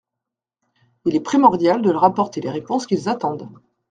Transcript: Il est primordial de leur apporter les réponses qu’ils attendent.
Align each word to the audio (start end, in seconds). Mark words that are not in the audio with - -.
Il 1.05 1.15
est 1.15 1.19
primordial 1.19 1.83
de 1.83 1.91
leur 1.91 2.05
apporter 2.05 2.41
les 2.41 2.49
réponses 2.49 2.87
qu’ils 2.87 3.07
attendent. 3.07 3.47